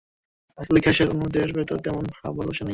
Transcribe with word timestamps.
আসলে 0.57 0.79
গ্যাসের 0.79 1.07
অণুদের 1.09 1.49
ভেতর 1.53 1.77
তেমন 1.77 2.03
ভাব-ভালোবাসা 2.15 2.63
নেই। 2.63 2.69